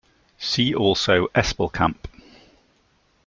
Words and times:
See 0.39 0.73
also 0.73 1.27
Espelkamp. 1.35 1.97